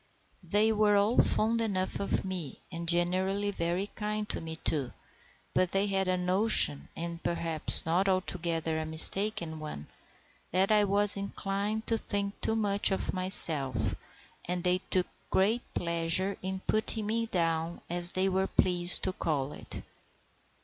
[0.43, 4.91] They were all fond enough of me, and generally very kind to me too;
[5.53, 9.85] but they had a notion, and perhaps not altogether a mistaken one,
[10.51, 13.93] that I was inclined to think too much of myself,
[14.45, 19.51] and they took great pleasure in putting me down, as they were pleased to call
[19.53, 19.83] it.